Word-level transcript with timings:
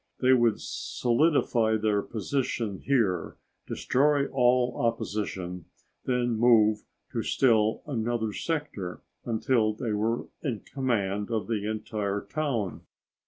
They 0.19 0.33
would 0.33 0.59
solidify 0.59 1.77
their 1.77 2.01
position 2.01 2.79
here, 2.79 3.37
destroy 3.67 4.25
all 4.31 4.75
opposition, 4.83 5.65
then 6.05 6.39
move 6.39 6.85
to 7.11 7.21
still 7.21 7.83
another 7.85 8.33
sector 8.33 9.03
until 9.25 9.73
they 9.75 9.91
were 9.93 10.25
in 10.41 10.61
command 10.61 11.29
of 11.29 11.45
the 11.45 11.69
entire 11.69 12.19
town. 12.21 12.81